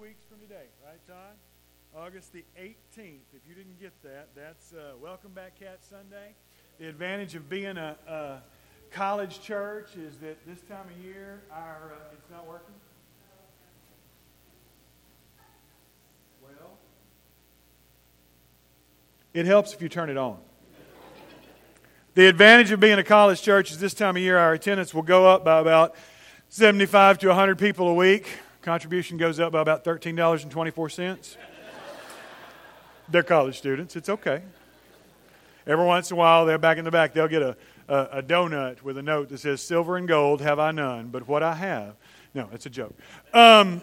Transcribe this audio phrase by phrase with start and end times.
[0.00, 1.36] weeks from today, right, Todd?
[1.94, 3.20] August the 18th.
[3.34, 6.34] If you didn't get that, that's uh, Welcome Back Cat Sunday.
[6.78, 8.38] The advantage of being a, a,
[8.90, 12.74] college church is that this time of year, our uh, it's not working.
[16.42, 16.78] Well,
[19.34, 20.38] it helps if you turn it on.
[22.14, 25.02] The advantage of being a college church is this time of year, our attendance will
[25.02, 25.94] go up by about
[26.48, 28.26] 75 to 100 people a week.
[28.62, 31.36] Contribution goes up by about $13.24.
[33.08, 33.96] They're college students.
[33.96, 34.42] It's okay.
[35.66, 37.56] Every once in a while, they're back in the back, they'll get a,
[37.88, 41.28] a, a, donut with a note that says, Silver and gold have I none, but
[41.28, 41.96] what I have.
[42.34, 42.94] No, it's a joke.
[43.32, 43.80] Um,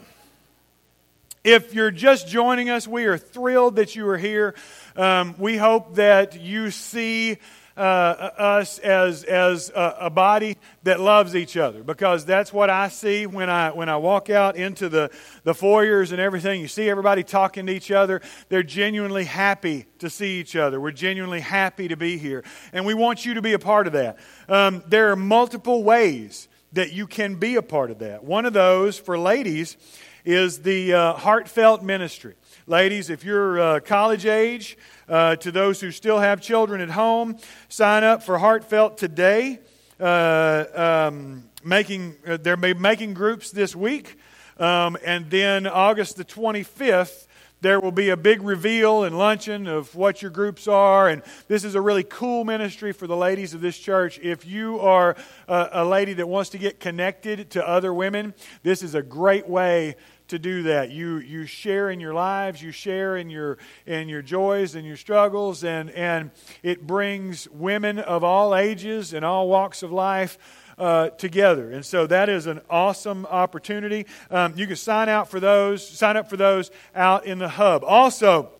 [1.43, 4.53] if you're just joining us, we are thrilled that you are here.
[4.95, 7.37] Um, we hope that you see
[7.77, 12.87] uh, us as, as a, a, body that loves each other because that's what I
[12.87, 15.11] see when I, when I walk out into the,
[15.43, 16.59] the foyers and everything.
[16.59, 18.21] You see everybody talking to each other.
[18.49, 20.81] They're genuinely happy to see each other.
[20.81, 22.43] We're genuinely happy to be here.
[22.73, 24.17] And we want you to be a part of that.
[24.49, 28.23] Um, there are multiple ways that you can be a part of that.
[28.23, 29.77] One of those for ladies
[30.25, 32.35] is the uh, heartfelt ministry.
[32.69, 37.37] Ladies, if you're uh, college age, uh, to those who still have children at home,
[37.69, 39.59] sign up for Heartfelt today.
[39.97, 44.17] Uh, um, making, uh, they're making groups this week.
[44.59, 47.27] Um, and then August the 25th,
[47.61, 51.07] there will be a big reveal and luncheon of what your groups are.
[51.07, 54.19] And this is a really cool ministry for the ladies of this church.
[54.19, 55.15] If you are
[55.47, 59.47] a, a lady that wants to get connected to other women, this is a great
[59.47, 59.95] way
[60.27, 60.91] to do that.
[60.91, 64.97] You, you share in your lives, you share in your, in your joys and your
[64.97, 66.31] struggles, and, and
[66.63, 70.37] it brings women of all ages and all walks of life
[70.77, 71.71] uh, together.
[71.71, 74.05] And so that is an awesome opportunity.
[74.29, 77.83] Um, you can sign out for those, sign up for those out in the hub.
[77.83, 78.51] Also,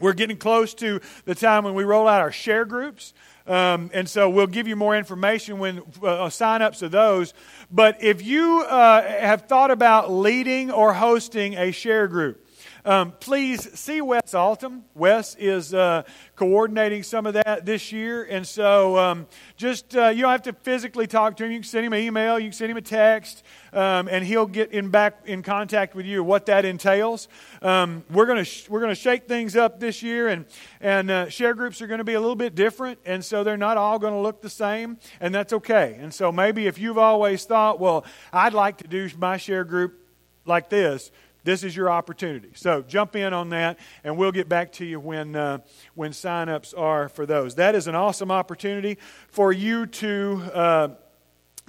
[0.00, 3.14] we're getting close to the time when we roll out our share groups.
[3.46, 7.34] Um, and so we'll give you more information when uh, sign ups of those.
[7.70, 12.41] But if you uh, have thought about leading or hosting a share group,
[12.84, 14.84] um, please see Wes Altum.
[14.94, 16.02] Wes is uh,
[16.36, 18.24] coordinating some of that this year.
[18.24, 19.26] And so um,
[19.56, 21.52] just, uh, you don't have to physically talk to him.
[21.52, 24.46] You can send him an email, you can send him a text, um, and he'll
[24.46, 27.28] get in back in contact with you what that entails.
[27.60, 30.44] Um, we're going sh- we're to shake things up this year, and,
[30.80, 32.98] and uh, share groups are going to be a little bit different.
[33.04, 35.96] And so they're not all going to look the same, and that's okay.
[36.00, 39.98] And so maybe if you've always thought, well, I'd like to do my share group
[40.44, 41.10] like this,
[41.44, 42.50] this is your opportunity.
[42.54, 45.58] So jump in on that, and we'll get back to you when, uh,
[45.94, 47.56] when sign-ups are for those.
[47.56, 48.98] That is an awesome opportunity
[49.28, 50.88] for you to uh,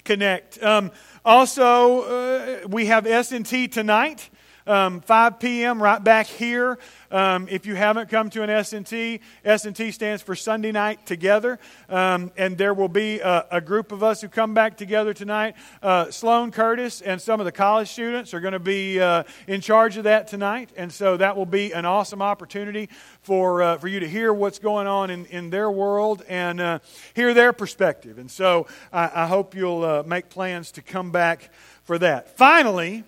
[0.04, 0.62] connect.
[0.62, 0.92] Um,
[1.26, 4.30] also, uh, we have S&T tonight
[4.68, 5.81] um, 5 p.m.
[5.81, 6.78] right back here.
[7.12, 11.59] Um, if you haven't come to an S&T, S&T stands for Sunday Night Together.
[11.90, 15.56] Um, and there will be a, a, group of us who come back together tonight.
[15.81, 19.62] Uh, Sloan Curtis and some of the college students are going to be uh, in
[19.62, 20.72] charge of that tonight.
[20.75, 22.90] And so that will be an awesome opportunity
[23.22, 26.80] for, uh, for you to hear what's going on in, in their world and uh,
[27.13, 28.18] hear their perspective.
[28.18, 31.51] And so I, I hope you'll uh, make plans to come back
[31.84, 32.38] for that.
[32.38, 33.03] Finally,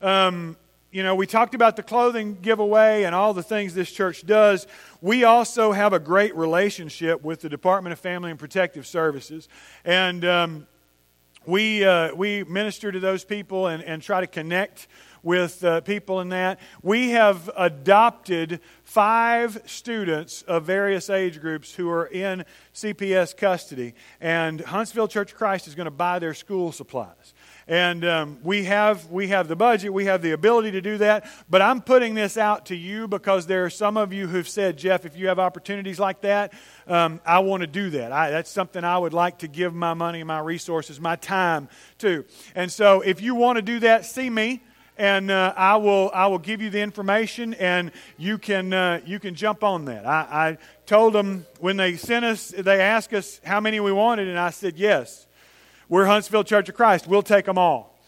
[0.00, 0.56] um,
[0.90, 4.66] you know, we talked about the clothing giveaway and all the things this church does.
[5.02, 9.48] We also have a great relationship with the Department of Family and Protective Services.
[9.84, 10.66] And um,
[11.44, 14.88] we, uh, we minister to those people and, and try to connect
[15.22, 16.58] with uh, people in that.
[16.82, 22.44] We have adopted five students of various age groups who are in
[22.74, 27.34] CPS custody, and Huntsville Church of Christ is going to buy their school supplies.
[27.68, 31.30] And um, we, have, we have the budget, we have the ability to do that.
[31.50, 34.78] But I'm putting this out to you because there are some of you who've said,
[34.78, 36.54] Jeff, if you have opportunities like that,
[36.86, 38.10] um, I want to do that.
[38.10, 41.68] I, that's something I would like to give my money, my resources, my time
[41.98, 42.24] to.
[42.54, 44.62] And so if you want to do that, see me
[44.96, 49.20] and uh, I will I will give you the information, and you can uh, you
[49.20, 50.04] can jump on that.
[50.04, 54.26] I, I, told them when they sent us, they asked us how many we wanted,
[54.26, 55.27] and I said yes.
[55.88, 57.06] We're Huntsville Church of Christ.
[57.06, 57.98] We'll take them all.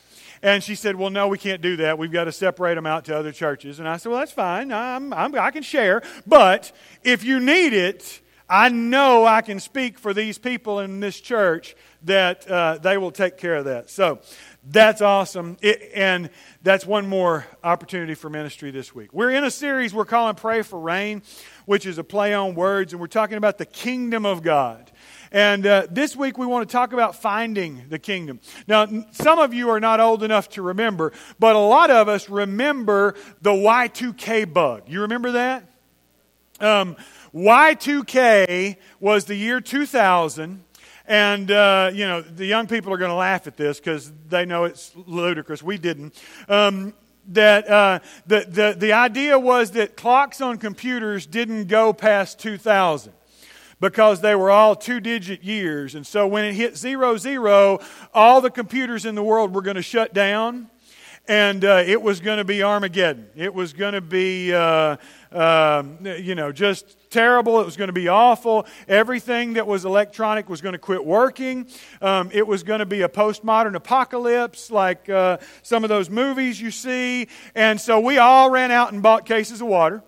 [0.42, 1.98] And she said, Well, no, we can't do that.
[1.98, 3.78] We've got to separate them out to other churches.
[3.78, 4.72] And I said, Well, that's fine.
[4.72, 6.02] I'm, I'm, i can share.
[6.26, 6.72] But
[7.02, 11.76] if you need it, I know I can speak for these people in this church
[12.02, 13.90] that uh, they will take care of that.
[13.90, 14.20] So
[14.64, 15.56] that's awesome.
[15.62, 16.28] It, and
[16.62, 19.12] that's one more opportunity for ministry this week.
[19.12, 21.22] We're in a series we're calling Pray for Rain,
[21.64, 24.90] which is a play on words, and we're talking about the kingdom of God.
[25.32, 28.40] And uh, this week we want to talk about finding the kingdom.
[28.66, 32.28] Now, some of you are not old enough to remember, but a lot of us
[32.28, 34.82] remember the Y2K bug.
[34.88, 35.64] You remember that?
[36.60, 36.96] Um,
[37.32, 40.64] Y2K was the year 2000.
[41.10, 44.46] And, uh, you know, the young people are going to laugh at this because they
[44.46, 45.60] know it's ludicrous.
[45.60, 46.14] We didn't.
[46.48, 46.94] Um,
[47.26, 47.98] that uh,
[48.28, 53.12] the, the, the idea was that clocks on computers didn't go past 2000
[53.80, 55.96] because they were all two digit years.
[55.96, 57.80] And so when it hit zero, zero,
[58.14, 60.70] all the computers in the world were going to shut down.
[61.26, 63.28] And uh, it was going to be Armageddon.
[63.34, 64.96] It was going to be, uh,
[65.32, 67.60] uh, you know, just terrible.
[67.60, 68.66] It was going to be awful.
[68.88, 71.66] Everything that was electronic was going to quit working.
[72.00, 76.60] Um, it was going to be a postmodern apocalypse like uh, some of those movies
[76.60, 77.28] you see.
[77.54, 80.02] And so we all ran out and bought cases of water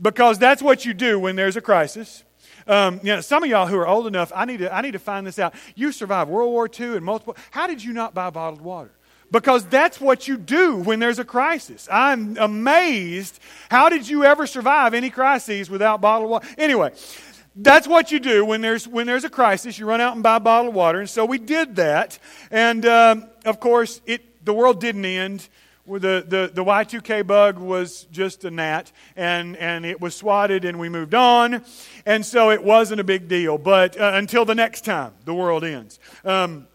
[0.00, 2.24] because that's what you do when there's a crisis.
[2.66, 4.92] Um, you know, some of y'all who are old enough, I need, to, I need
[4.92, 5.54] to find this out.
[5.74, 7.36] You survived World War II and multiple.
[7.50, 8.92] How did you not buy bottled water?
[9.32, 11.88] Because that's what you do when there's a crisis.
[11.90, 13.40] I'm amazed.
[13.70, 16.46] How did you ever survive any crises without bottled water?
[16.58, 16.92] Anyway,
[17.56, 19.78] that's what you do when there's when there's a crisis.
[19.78, 22.18] You run out and buy a bottled water, and so we did that.
[22.50, 25.48] And um, of course, it the world didn't end.
[25.84, 30.78] The, the, the Y2K bug was just a gnat, and, and it was swatted, and
[30.78, 31.64] we moved on.
[32.06, 33.58] And so it wasn't a big deal.
[33.58, 35.98] But uh, until the next time the world ends.
[36.24, 36.68] Um,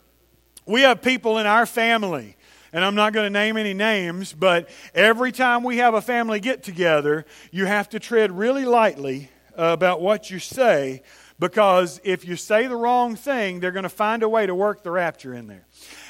[0.65, 2.35] we have people in our family
[2.73, 6.39] and I'm not going to name any names, but every time we have a family
[6.39, 11.01] get together, you have to tread really lightly about what you say
[11.39, 14.83] because if you say the wrong thing, they're going to find a way to work
[14.83, 15.65] the rapture in there.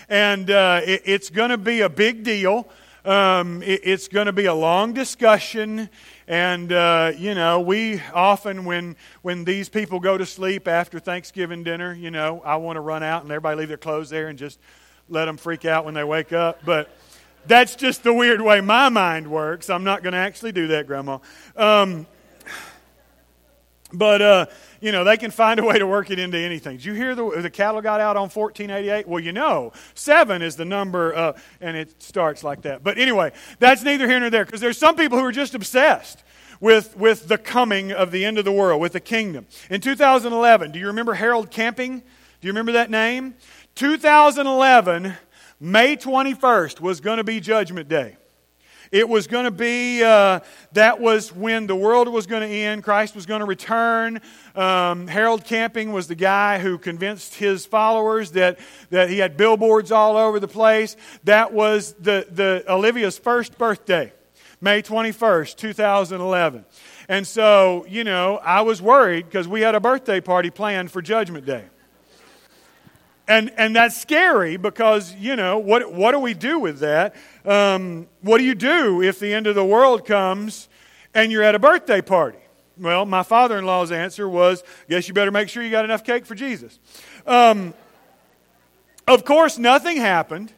[0.09, 2.67] And uh, it, it's going to be a big deal.
[3.03, 5.89] Um, it, it's going to be a long discussion.
[6.27, 11.63] And, uh, you know, we often, when, when these people go to sleep after Thanksgiving
[11.63, 14.39] dinner, you know, I want to run out and everybody leave their clothes there and
[14.39, 14.59] just
[15.09, 16.63] let them freak out when they wake up.
[16.65, 16.89] But
[17.45, 19.69] that's just the weird way my mind works.
[19.69, 21.19] I'm not going to actually do that, Grandma.
[21.55, 22.05] Um,
[23.93, 24.45] but, uh,
[24.81, 26.75] you know, they can find a way to work it into anything.
[26.77, 29.07] Did you hear the, the cattle got out on 1488?
[29.07, 32.83] Well, you know, seven is the number, uh, and it starts like that.
[32.83, 36.21] But anyway, that's neither here nor there because there's some people who are just obsessed
[36.59, 39.47] with, with the coming of the end of the world, with the kingdom.
[39.69, 41.99] In 2011, do you remember Harold Camping?
[41.99, 43.35] Do you remember that name?
[43.77, 45.13] 2011,
[45.59, 48.17] May 21st, was going to be Judgment Day.
[48.91, 50.39] It was going to be, uh,
[50.71, 52.83] that was when the world was going to end.
[52.83, 54.19] Christ was going to return.
[54.55, 58.57] Um, Harold Camping was the guy who convinced his followers that,
[58.89, 60.95] that he had billboards all over the place.
[61.25, 64.11] That was the, the Olivia's first birthday,
[64.59, 66.65] May 21st, 2011.
[67.07, 71.03] And so, you know, I was worried because we had a birthday party planned for
[71.03, 71.65] Judgment Day.
[73.27, 77.15] And, and that's scary because, you know, what, what do we do with that?
[77.43, 80.69] Um, what do you do if the end of the world comes
[81.13, 82.39] and you're at a birthday party?
[82.77, 86.03] Well, my father in law's answer was, guess you better make sure you got enough
[86.03, 86.79] cake for Jesus.
[87.25, 87.73] Um,
[89.07, 90.53] of course, nothing happened.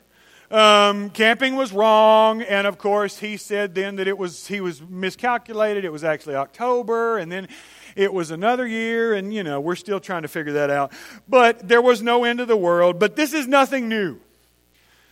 [0.52, 4.82] Um, camping was wrong, and of course, he said then that it was he was
[4.82, 5.86] miscalculated.
[5.86, 7.48] It was actually October, and then
[7.96, 10.92] it was another year, and you know, we're still trying to figure that out.
[11.28, 13.00] But there was no end of the world.
[13.00, 14.20] But this is nothing new.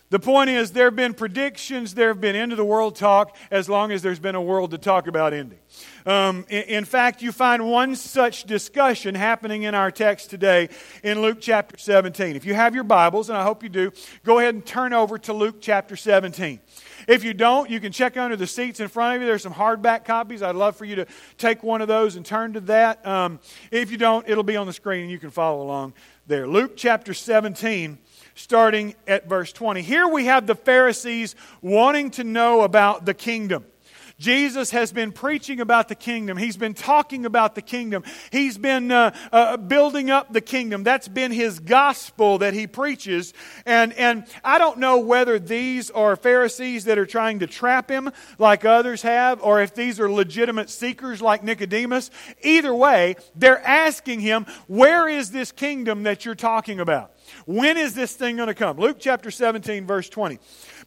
[0.09, 3.35] The point is, there have been predictions, there have been end of the world talk
[3.51, 5.59] as long as there's been a world to talk about ending.
[6.05, 10.69] Um, in, in, fact, you find one such discussion happening in our text today
[11.03, 12.37] in Luke chapter 17.
[12.37, 13.91] If you have your Bibles, and I hope you do,
[14.23, 16.61] go ahead and turn over to Luke chapter 17.
[17.07, 19.27] If you don't, you can check under the seats in front of you.
[19.27, 20.41] There's some hardback copies.
[20.41, 21.05] I'd love for you to
[21.37, 23.05] take one of those and turn to that.
[23.05, 23.39] Um,
[23.71, 25.93] if you don't, it'll be on the screen and you can follow along
[26.27, 26.47] there.
[26.47, 27.97] Luke chapter 17,
[28.35, 29.81] starting at verse 20.
[29.81, 33.65] Here we have the Pharisees wanting to know about the kingdom.
[34.19, 36.37] Jesus has been preaching about the kingdom.
[36.37, 38.03] He's been talking about the kingdom.
[38.31, 40.83] He's been uh, uh, building up the kingdom.
[40.83, 43.33] That's been his gospel that he preaches.
[43.65, 48.09] And, and I don't know whether these are Pharisees that are trying to trap him
[48.39, 52.09] like others have, or if these are legitimate seekers like Nicodemus.
[52.41, 57.11] Either way, they're asking him, Where is this kingdom that you're talking about?
[57.45, 58.77] When is this thing going to come?
[58.77, 60.39] Luke chapter 17, verse 20.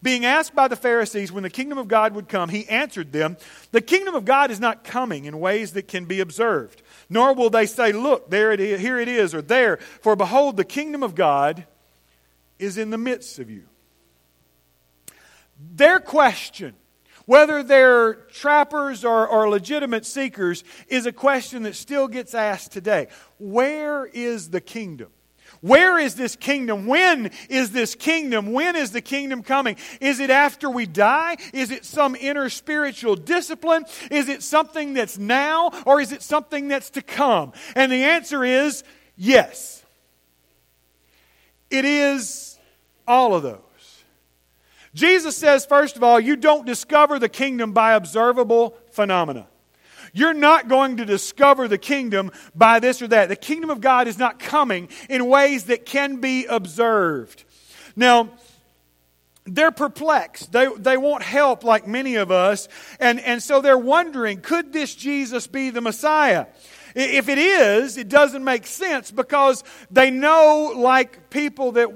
[0.03, 3.37] Being asked by the Pharisees when the kingdom of God would come, he answered them,
[3.73, 7.51] The kingdom of God is not coming in ways that can be observed, nor will
[7.51, 11.03] they say, Look, there it is, here it is, or there, for behold, the kingdom
[11.03, 11.67] of God
[12.59, 13.65] is in the midst of you.
[15.75, 16.75] Their question
[17.31, 23.07] whether they're trappers or, or legitimate seekers, is a question that still gets asked today.
[23.39, 25.11] Where is the kingdom?
[25.61, 26.87] Where is this kingdom?
[26.87, 28.53] When is this kingdom?
[28.53, 29.77] When is the kingdom coming?
[30.01, 31.37] Is it after we die?
[31.53, 33.85] Is it some inner spiritual discipline?
[34.11, 35.71] Is it something that's now?
[35.85, 37.53] Or is it something that's to come?
[37.77, 38.85] And the answer is
[39.17, 39.85] yes.
[41.71, 42.59] It is
[43.07, 43.61] all of those.
[44.95, 49.47] Jesus says, first of all, you don't discover the kingdom by observable phenomena.
[50.13, 53.29] You're not going to discover the kingdom by this or that.
[53.29, 57.45] The kingdom of God is not coming in ways that can be observed.
[57.97, 58.31] Now,
[59.45, 60.53] they're perplexed.
[60.53, 62.69] They, they want help like many of us.
[62.99, 66.47] And, and so they're wondering could this Jesus be the Messiah?
[66.95, 71.89] If it is, it doesn't make sense because they know, like people that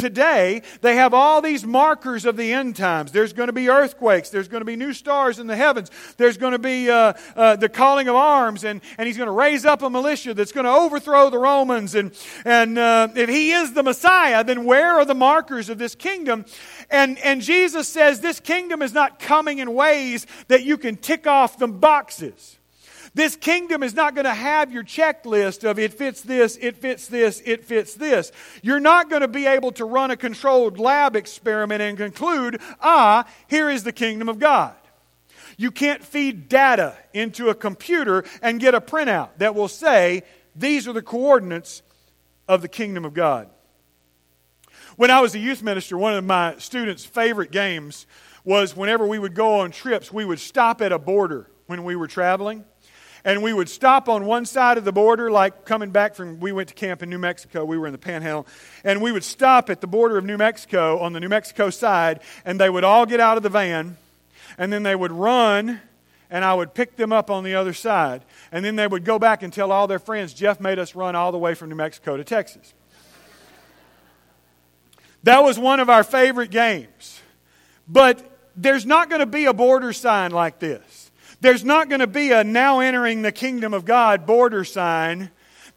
[0.00, 3.12] today, they have all these markers of the end times.
[3.12, 4.30] There's going to be earthquakes.
[4.30, 5.90] There's going to be new stars in the heavens.
[6.16, 9.32] There's going to be uh, uh, the calling of arms, and, and he's going to
[9.32, 11.94] raise up a militia that's going to overthrow the Romans.
[11.94, 15.94] And, and uh, if he is the Messiah, then where are the markers of this
[15.94, 16.44] kingdom?
[16.90, 21.26] And, and Jesus says this kingdom is not coming in ways that you can tick
[21.26, 22.59] off the boxes.
[23.12, 27.08] This kingdom is not going to have your checklist of it fits this, it fits
[27.08, 28.30] this, it fits this.
[28.62, 33.26] You're not going to be able to run a controlled lab experiment and conclude, ah,
[33.48, 34.74] here is the kingdom of God.
[35.56, 40.22] You can't feed data into a computer and get a printout that will say,
[40.54, 41.82] these are the coordinates
[42.48, 43.50] of the kingdom of God.
[44.96, 48.06] When I was a youth minister, one of my students' favorite games
[48.44, 51.96] was whenever we would go on trips, we would stop at a border when we
[51.96, 52.64] were traveling
[53.24, 56.52] and we would stop on one side of the border, like coming back from, we
[56.52, 58.46] went to camp in New Mexico, we were in the panhandle,
[58.84, 62.20] and we would stop at the border of New Mexico on the New Mexico side,
[62.44, 63.96] and they would all get out of the van,
[64.58, 65.80] and then they would run,
[66.30, 68.22] and I would pick them up on the other side.
[68.52, 71.16] And then they would go back and tell all their friends, Jeff made us run
[71.16, 72.72] all the way from New Mexico to Texas.
[75.24, 77.20] That was one of our favorite games.
[77.88, 78.24] But
[78.56, 80.99] there's not going to be a border sign like this.
[81.40, 85.30] There's not going to be a now entering the kingdom of God border sign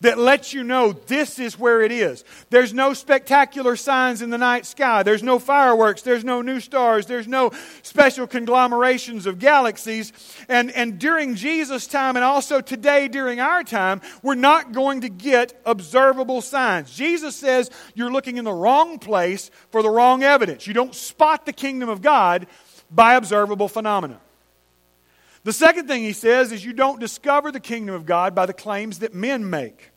[0.03, 2.25] that lets you know this is where it is.
[2.50, 5.01] There's no spectacular signs in the night sky.
[5.01, 6.01] There's no fireworks.
[6.01, 7.05] There's no new stars.
[7.05, 7.51] There's no
[7.84, 10.12] special conglomerations of galaxies.
[10.50, 15.10] And, and during Jesus' time and also today during our time, we're not going to
[15.10, 16.93] get observable signs.
[16.93, 20.67] Jesus says you're looking in the wrong place for the wrong evidence.
[20.67, 22.48] You don't spot the kingdom of God
[22.91, 24.20] by observable phenomena.
[25.44, 28.54] The second thing he says is you don't discover the kingdom of God by the
[28.54, 29.92] claims that men make.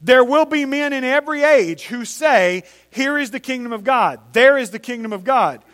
[0.00, 4.20] There will be men in every age who say, Here is the kingdom of God,
[4.32, 5.64] there is the kingdom of God.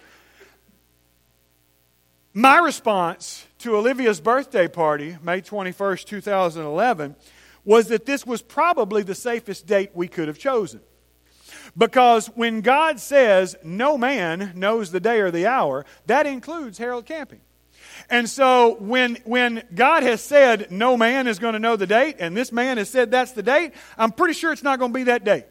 [2.34, 7.16] My response to Olivia's birthday party, May 21st, 2011,
[7.64, 10.80] was that this was probably the safest date we could have chosen.
[11.76, 17.06] Because when God says no man knows the day or the hour, that includes Harold
[17.06, 17.40] Camping.
[18.10, 22.16] And so when, when God has said no man is going to know the date,
[22.18, 24.98] and this man has said that's the date, I'm pretty sure it's not going to
[24.98, 25.44] be that date.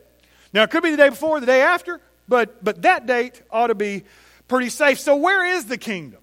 [0.53, 3.67] Now, it could be the day before, the day after, but, but that date ought
[3.67, 4.03] to be
[4.47, 4.99] pretty safe.
[4.99, 6.21] So, where is the kingdom?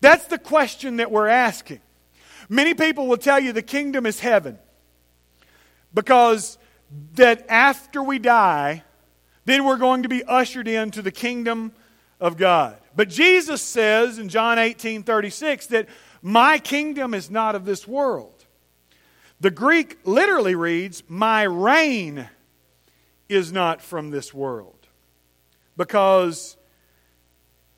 [0.00, 1.80] That's the question that we're asking.
[2.48, 4.58] Many people will tell you the kingdom is heaven
[5.94, 6.58] because
[7.14, 8.84] that after we die,
[9.44, 11.72] then we're going to be ushered into the kingdom
[12.20, 12.78] of God.
[12.94, 15.88] But Jesus says in John 18 36 that
[16.22, 18.44] my kingdom is not of this world.
[19.40, 22.28] The Greek literally reads, My reign
[23.28, 24.72] is not from this world.
[25.76, 26.56] Because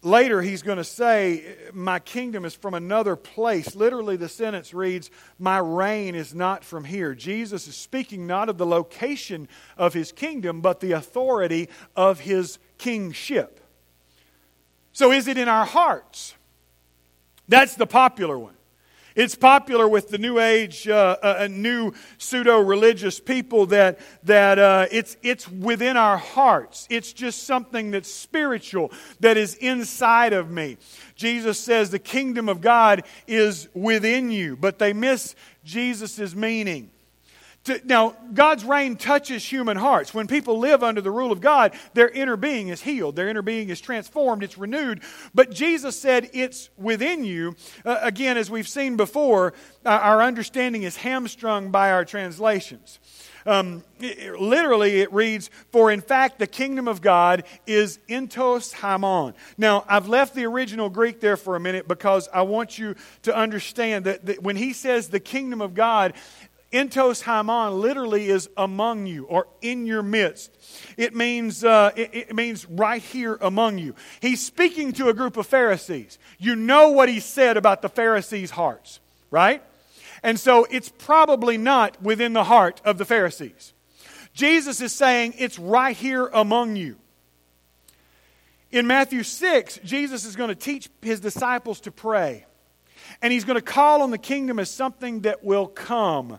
[0.02, 3.74] later he's going to say, My kingdom is from another place.
[3.74, 7.14] Literally, the sentence reads, My reign is not from here.
[7.14, 12.58] Jesus is speaking not of the location of his kingdom, but the authority of his
[12.78, 13.60] kingship.
[14.98, 16.34] So, is it in our hearts?
[17.46, 18.56] That's the popular one.
[19.14, 24.86] It's popular with the New Age, uh, uh, new pseudo religious people that, that uh,
[24.90, 26.88] it's, it's within our hearts.
[26.90, 28.90] It's just something that's spiritual,
[29.20, 30.78] that is inside of me.
[31.14, 36.90] Jesus says the kingdom of God is within you, but they miss Jesus' meaning.
[37.64, 40.14] To, now, God's reign touches human hearts.
[40.14, 43.42] When people live under the rule of God, their inner being is healed, their inner
[43.42, 45.02] being is transformed, it's renewed.
[45.34, 47.56] But Jesus said it's within you.
[47.84, 49.52] Uh, again, as we've seen before,
[49.84, 52.98] uh, our understanding is hamstrung by our translations.
[53.48, 59.34] Um, it, literally, it reads, For in fact, the kingdom of God is entos haimon.
[59.56, 63.34] Now, I've left the original Greek there for a minute because I want you to
[63.34, 66.12] understand that, that when he says the kingdom of God,
[66.72, 70.50] entos haimon literally is among you or in your midst.
[70.96, 73.94] It means, uh, it, it, means right here among you.
[74.20, 76.18] He's speaking to a group of Pharisees.
[76.38, 79.62] You know what he said about the Pharisees' hearts, right?
[80.22, 83.72] And so it's probably not within the heart of the Pharisees.
[84.34, 86.96] Jesus is saying it's right here among you.
[88.70, 92.44] In Matthew 6, Jesus is going to teach his disciples to pray.
[93.22, 96.38] And he's going to call on the kingdom as something that will come.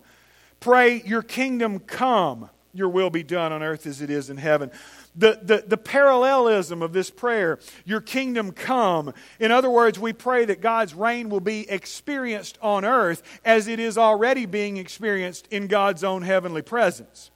[0.60, 4.72] Pray, Your kingdom come, your will be done on earth as it is in heaven.
[5.16, 9.13] The, the, the parallelism of this prayer, Your kingdom come.
[9.39, 13.80] In other words, we pray that God's reign will be experienced on earth as it
[13.80, 17.32] is already being experienced in God's own heavenly presence.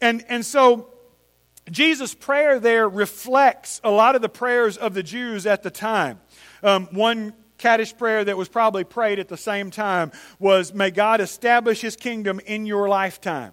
[0.00, 0.88] And, and so,
[1.70, 6.20] Jesus' prayer there reflects a lot of the prayers of the Jews at the time.
[6.62, 11.20] Um, one Kaddish prayer that was probably prayed at the same time was, May God
[11.20, 13.52] establish his kingdom in your lifetime.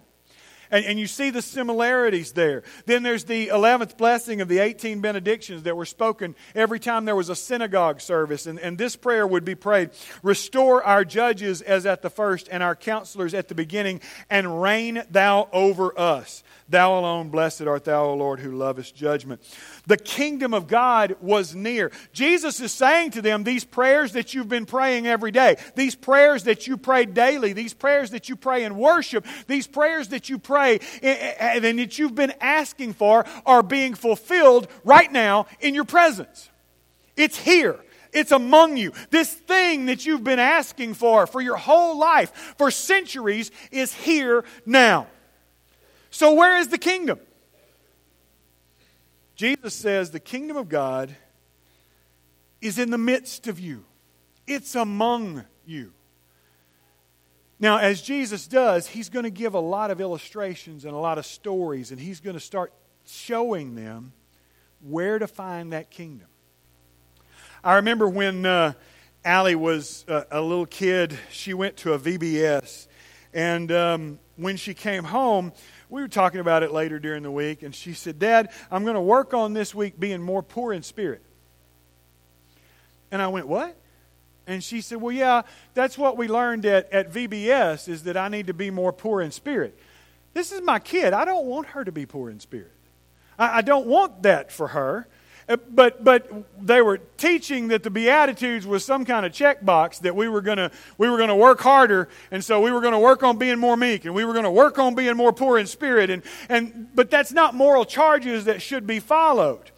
[0.70, 2.62] And, and, you see the similarities there.
[2.86, 7.14] Then there's the 11th blessing of the 18 benedictions that were spoken every time there
[7.14, 8.46] was a synagogue service.
[8.46, 9.90] And, and this prayer would be prayed
[10.22, 15.02] Restore our judges as at the first, and our counselors at the beginning, and reign
[15.10, 16.42] thou over us.
[16.68, 19.40] Thou alone, blessed art thou, O Lord, who lovest judgment.
[19.86, 21.92] The kingdom of God was near.
[22.12, 26.42] Jesus is saying to them, These prayers that you've been praying every day, these prayers
[26.44, 30.38] that you pray daily, these prayers that you pray in worship, these prayers that you
[30.38, 35.46] pray eh, eh, eh, and that you've been asking for are being fulfilled right now
[35.60, 36.50] in your presence.
[37.16, 37.78] It's here.
[38.12, 38.92] It's among you.
[39.10, 44.44] This thing that you've been asking for for your whole life, for centuries, is here
[44.64, 45.06] now.
[46.16, 47.20] So, where is the kingdom?
[49.34, 51.14] Jesus says the kingdom of God
[52.62, 53.84] is in the midst of you,
[54.46, 55.92] it's among you.
[57.60, 61.18] Now, as Jesus does, he's going to give a lot of illustrations and a lot
[61.18, 62.72] of stories, and he's going to start
[63.06, 64.14] showing them
[64.80, 66.28] where to find that kingdom.
[67.62, 68.72] I remember when uh,
[69.22, 72.86] Allie was a, a, little kid, she went to a VBS,
[73.34, 75.52] and um, when she came home,
[75.88, 78.94] we were talking about it later during the week, and she said, Dad, I'm going
[78.94, 81.22] to work on this week being more poor in spirit.
[83.10, 83.76] And I went, What?
[84.46, 85.42] And she said, Well, yeah,
[85.74, 89.20] that's what we learned at, at VBS is that I need to be more poor
[89.20, 89.78] in spirit.
[90.34, 91.12] This is my kid.
[91.12, 92.72] I don't want her to be poor in spirit.
[93.38, 95.08] I, I don't want that for her.
[95.48, 96.28] Uh, but, but
[96.60, 100.58] they were teaching that the Beatitudes was some kind of checkbox that we were going
[100.58, 103.58] to we were to work harder, and so we were going to work on being
[103.58, 106.10] more meek, and we were going to work on being more poor in spirit.
[106.10, 109.70] And, and, but that's not moral charges that should be followed.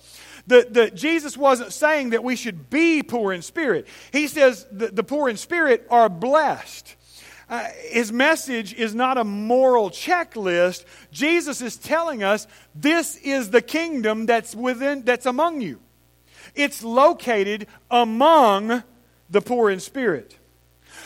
[0.47, 3.87] The, Jesus wasn't saying that we should be poor in spirit.
[4.13, 6.97] He says the poor in spirit are blessed.
[7.49, 10.85] Uh, his message is not a moral checklist.
[11.11, 15.81] Jesus is telling us this is the kingdom that's within that's among you.
[16.55, 18.83] It's located among
[19.31, 20.37] the poor in spirit.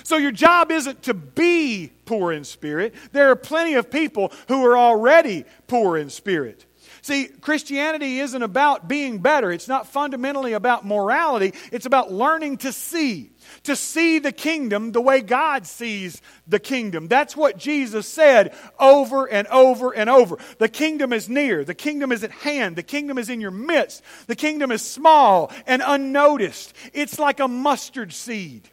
[0.04, 2.94] So your job isn't to be poor in spirit.
[3.12, 6.66] There are plenty of people who are already poor in spirit.
[7.02, 9.50] See, Christianity isn't about being better.
[9.50, 11.52] It's not fundamentally about morality.
[11.72, 13.31] It's about learning to see
[13.64, 17.08] to see the kingdom the way God sees the kingdom.
[17.08, 20.38] That's what Jesus said over and over and over.
[20.58, 24.02] The kingdom is near, the kingdom is at hand, the kingdom is in your midst,
[24.26, 26.74] the kingdom is small and unnoticed.
[26.92, 28.68] It's like a mustard seed.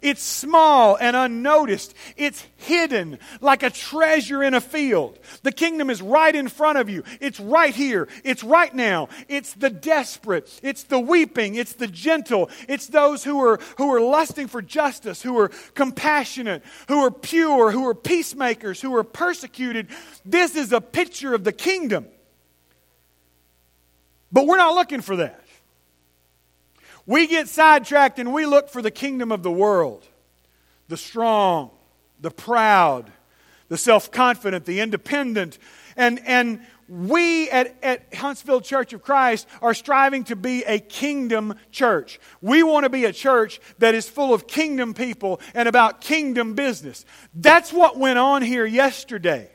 [0.00, 1.94] It's small and unnoticed.
[2.16, 5.18] It's hidden like a treasure in a field.
[5.42, 7.02] The kingdom is right in front of you.
[7.20, 8.08] It's right here.
[8.24, 9.08] It's right now.
[9.28, 10.60] It's the desperate.
[10.62, 11.56] It's the weeping.
[11.56, 12.48] It's the gentle.
[12.68, 17.70] It's those who are, who are lusting for justice, who are compassionate, who are pure,
[17.70, 19.88] who are peacemakers, who are persecuted.
[20.24, 22.06] This is a picture of the kingdom.
[24.32, 25.41] But we're not looking for that.
[27.06, 30.06] We get sidetracked and we look for the kingdom of the world
[30.88, 31.70] the strong,
[32.20, 33.10] the proud,
[33.68, 35.58] the self confident, the independent.
[35.96, 41.54] And, and we at, at Huntsville Church of Christ are striving to be a kingdom
[41.70, 42.20] church.
[42.42, 46.54] We want to be a church that is full of kingdom people and about kingdom
[46.54, 47.06] business.
[47.34, 49.50] That's what went on here yesterday.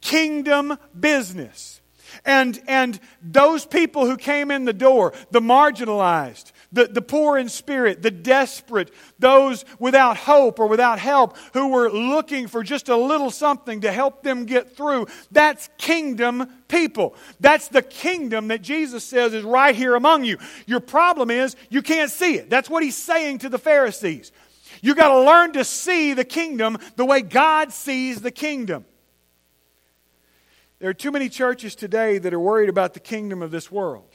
[0.00, 1.79] Kingdom business.
[2.24, 7.48] And, and those people who came in the door, the marginalized, the, the poor in
[7.48, 12.96] spirit, the desperate, those without hope or without help who were looking for just a
[12.96, 15.06] little something to help them get through.
[15.30, 17.14] That's kingdom people.
[17.40, 20.38] That's the kingdom that Jesus says is right here among you.
[20.66, 22.48] Your problem is you can't see it.
[22.48, 24.32] That's what he's saying to the Pharisees.
[24.82, 28.84] You got to learn to see the kingdom the way God sees the kingdom.
[30.80, 34.08] There are too many churches today that are worried about the kingdom of this world.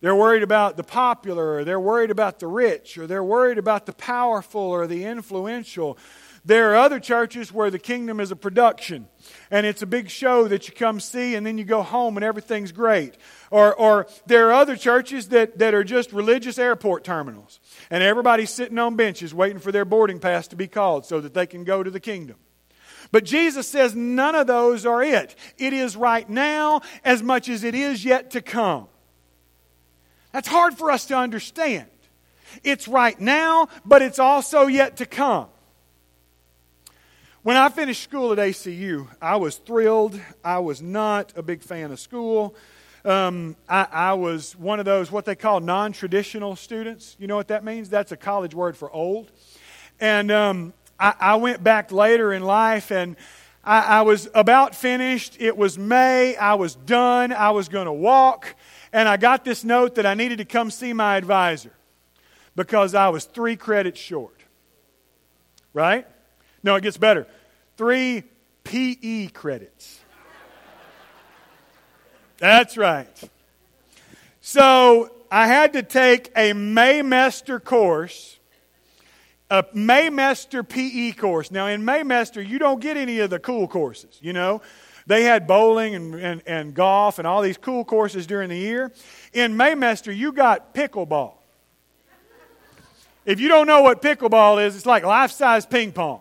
[0.00, 3.86] They're worried about the popular, or they're worried about the rich, or they're worried about
[3.86, 5.98] the powerful or the influential.
[6.44, 9.08] There are other churches where the kingdom is a production
[9.50, 12.24] and it's a big show that you come see and then you go home and
[12.24, 13.16] everything's great.
[13.50, 17.58] Or, or there are other churches that, that are just religious airport terminals
[17.90, 21.34] and everybody's sitting on benches waiting for their boarding pass to be called so that
[21.34, 22.36] they can go to the kingdom.
[23.10, 25.34] But Jesus says none of those are it.
[25.56, 28.88] It is right now as much as it is yet to come.
[30.32, 31.86] That's hard for us to understand.
[32.62, 35.46] It's right now, but it's also yet to come.
[37.42, 40.20] When I finished school at ACU, I was thrilled.
[40.44, 42.54] I was not a big fan of school.
[43.04, 47.16] Um, I, I, was one of those, what they call non traditional students.
[47.18, 47.88] You know what that means?
[47.88, 49.30] That's a college word for old.
[50.00, 53.16] And um, I, I, went back later in life and
[53.64, 55.36] I, I was about finished.
[55.40, 56.36] It was May.
[56.36, 57.32] I was done.
[57.32, 58.54] I was going to walk
[58.92, 61.72] and I got this note that I needed to come see my advisor
[62.56, 64.34] because I was three credits short.
[65.72, 66.06] Right?
[66.62, 67.26] No, it gets better.
[67.76, 68.24] Three
[68.64, 70.00] PE credits.
[72.38, 73.08] That's right.
[74.40, 78.37] So I had to take a Maymester course,
[79.50, 81.50] a Maymester PE course.
[81.50, 84.60] Now, in Maymester, you don't get any of the cool courses, you know.
[85.06, 88.92] They had bowling and, and, and golf and all these cool courses during the year.
[89.32, 91.34] In Maymester, you got pickleball.
[93.24, 96.20] If you don't know what pickleball is, it's like life size ping pong.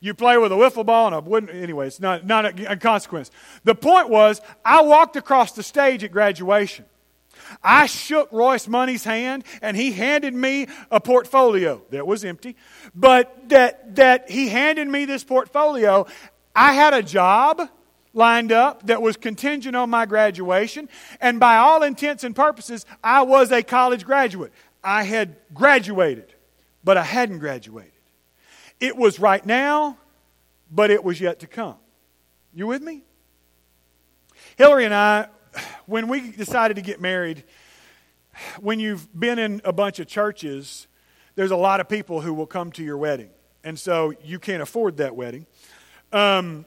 [0.00, 1.48] You play with a wiffle ball and a wooden.
[1.48, 3.30] Anyway, it's not, not a, a consequence.
[3.64, 6.84] The point was, I walked across the stage at graduation.
[7.62, 12.56] I shook Royce Money's hand and he handed me a portfolio that was empty,
[12.94, 16.06] but that, that he handed me this portfolio.
[16.54, 17.68] I had a job
[18.14, 20.88] lined up that was contingent on my graduation.
[21.20, 24.52] And by all intents and purposes, I was a college graduate.
[24.82, 26.32] I had graduated,
[26.82, 27.90] but I hadn't graduated.
[28.80, 29.98] It was right now,
[30.70, 31.76] but it was yet to come.
[32.54, 33.02] You with me?
[34.56, 35.28] Hillary and I,
[35.86, 37.44] when we decided to get married,
[38.60, 40.86] when you've been in a bunch of churches,
[41.34, 43.30] there's a lot of people who will come to your wedding.
[43.62, 45.46] And so you can't afford that wedding.
[46.12, 46.64] Um,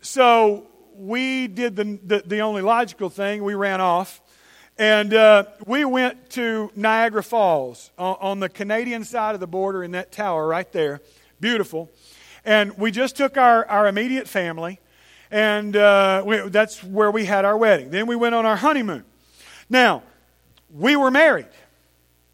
[0.00, 3.42] so we did the, the, the, only logical thing.
[3.42, 4.20] We ran off.
[4.78, 9.82] And uh, we went to Niagara Falls on, on, the Canadian side of the border
[9.82, 11.00] in that tower right there.
[11.40, 11.90] Beautiful.
[12.44, 14.78] And we just took our, our immediate family,
[15.30, 17.90] and uh, we, that's where we had our wedding.
[17.90, 19.04] Then we went on our honeymoon.
[19.68, 20.02] Now,
[20.70, 21.48] we were married,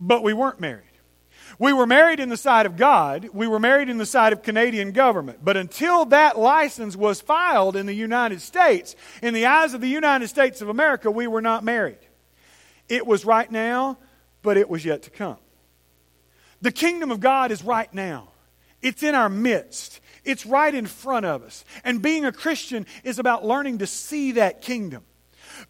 [0.01, 0.85] but we weren't married.
[1.59, 3.29] We were married in the sight of God.
[3.33, 5.45] We were married in the sight of Canadian government.
[5.45, 9.89] But until that license was filed in the United States, in the eyes of the
[9.89, 11.99] United States of America, we were not married.
[12.89, 13.99] It was right now,
[14.43, 15.37] but it was yet to come.
[16.63, 18.29] The kingdom of God is right now.
[18.81, 20.01] It's in our midst.
[20.25, 21.65] It's right in front of us.
[21.85, 25.05] And being a Christian is about learning to see that kingdom.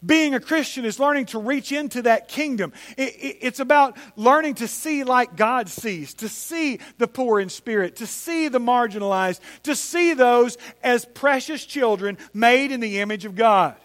[0.05, 2.73] Being a Christian is learning to reach into that kingdom.
[2.97, 8.07] It's about learning to see like God sees, to see the poor in spirit, to
[8.07, 13.75] see the marginalized, to see those as precious children made in the image of God.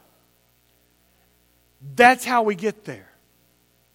[1.95, 3.11] That's how we get there.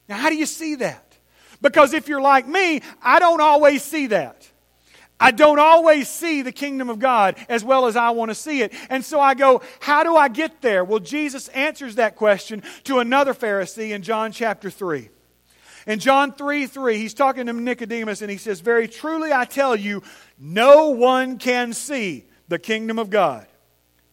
[0.08, 1.18] Now, how do you see that?
[1.62, 4.50] Because if you're like me, I don't always see that.
[5.24, 8.62] I don't always see the kingdom of God as well as I want to see
[8.62, 8.74] it.
[8.90, 10.84] And so I go, how do I get there?
[10.84, 15.08] Well, Jesus answers that question to another Pharisee in John chapter 3.
[15.88, 19.78] In John 3 3, he's talking to Nicodemus and he says, Very truly I tell
[19.78, 20.04] you,
[20.38, 23.48] no one can see the kingdom of God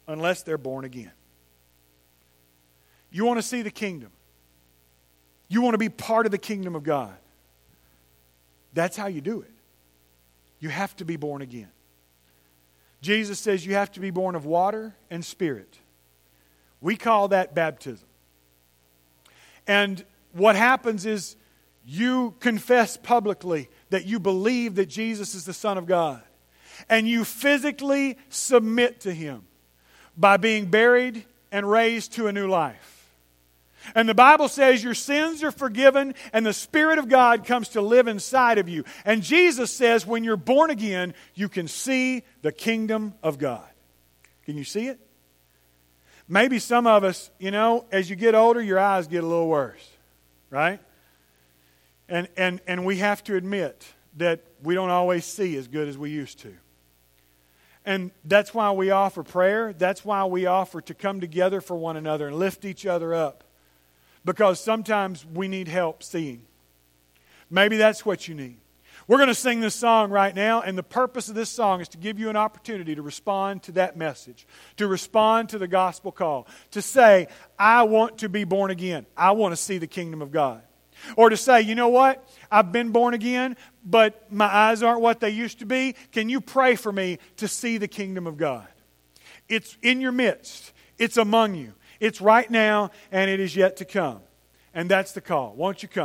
[0.07, 1.13] unless they're born again.
[3.11, 4.13] You want to see the kingdom,
[5.49, 7.17] you want to be part of the kingdom of God.
[8.73, 9.51] That's how you do it.
[10.61, 11.71] You have to be born again.
[13.01, 15.79] Jesus says you have to be born of water and spirit.
[16.81, 18.07] We call that baptism.
[19.67, 21.37] And what happens is
[21.85, 26.23] you confess publicly that you believe that Jesus is the Son of God.
[26.89, 29.43] And you physically submit to Him
[30.17, 33.00] by being buried and raised to a new life.
[33.95, 37.81] And the Bible says your sins are forgiven and the Spirit of God comes to
[37.81, 38.85] live inside of you.
[39.05, 43.67] And Jesus says when you're born again, you can see the kingdom of God.
[44.45, 45.01] Can you see it?
[46.29, 49.49] Maybe some of us, you know, as you get older, your eyes get a little
[49.49, 49.89] worse,
[50.49, 50.79] right?
[52.09, 55.99] And, and, and we have to admit that we don't always see as good as
[55.99, 56.55] we used to.
[57.85, 59.73] And that's why we offer prayer.
[59.73, 63.45] That's why we offer to come together for one another and lift each other up
[64.25, 66.43] because sometimes we need help seeing.
[67.51, 68.59] Maybe that's what you need.
[69.09, 71.89] We're going to sing this song right now, and the purpose of this song is
[71.89, 76.13] to give you an opportunity to respond to that message, to respond to the gospel
[76.13, 77.27] call, to say,
[77.59, 79.07] I want to be born again.
[79.17, 80.63] I want to see the kingdom of God.
[81.17, 82.29] Or to say, you know what?
[82.53, 85.97] I've been born again, but my eyes aren't what they used to be.
[86.13, 88.69] Can you pray for me to see the kingdom of God?
[89.49, 91.73] It's in your midst, it's among you.
[92.01, 94.21] It's right now, and it is yet to come.
[94.75, 95.55] And that's the call.
[95.55, 95.99] Won't you come?